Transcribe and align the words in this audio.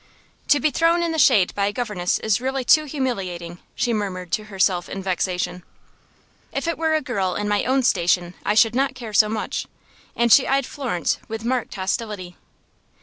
"To 0.47 0.59
be 0.59 0.71
thrown 0.71 1.03
in 1.03 1.11
the 1.11 1.19
shade 1.19 1.53
by 1.53 1.67
a 1.67 1.71
governess 1.71 2.17
is 2.21 2.41
really 2.41 2.63
too 2.65 2.85
humiliating!" 2.85 3.59
she 3.75 3.93
murmured 3.93 4.31
to 4.31 4.45
herself 4.45 4.89
in 4.89 5.03
vexation. 5.03 5.61
"If 6.51 6.67
it 6.67 6.75
were 6.79 6.95
a 6.95 7.01
girl 7.01 7.35
in 7.35 7.47
my 7.47 7.65
own 7.65 7.83
station 7.83 8.33
I 8.43 8.55
should 8.55 8.73
not 8.73 8.95
care 8.95 9.13
so 9.13 9.29
much," 9.29 9.67
and 10.15 10.33
she 10.33 10.47
eyed 10.47 10.65
Florence 10.65 11.19
with 11.27 11.45
marked 11.45 11.75
hostility. 11.75 12.35